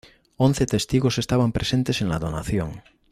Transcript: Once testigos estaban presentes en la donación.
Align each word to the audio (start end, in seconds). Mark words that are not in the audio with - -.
Once 0.45 0.65
testigos 0.65 1.19
estaban 1.19 1.51
presentes 1.51 2.01
en 2.01 2.09
la 2.09 2.17
donación. 2.17 2.81